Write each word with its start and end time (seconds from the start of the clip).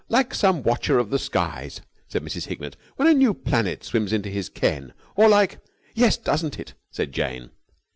"Like 0.09 0.33
some 0.33 0.63
watcher 0.63 0.97
of 0.97 1.11
the 1.11 1.19
skies," 1.19 1.79
said 2.07 2.23
Mrs. 2.23 2.47
Hignett, 2.47 2.75
"when 2.95 3.07
a 3.07 3.13
new 3.13 3.35
planet 3.35 3.83
swims 3.83 4.11
into 4.11 4.29
his 4.29 4.49
ken, 4.49 4.93
or 5.15 5.29
like...." 5.29 5.59
"Yes, 5.93 6.17
doesn't 6.17 6.57
it!" 6.59 6.73
said 6.89 7.11
Jane. 7.11 7.51